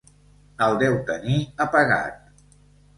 [0.69, 1.39] El deu tenir
[1.69, 2.53] apagat.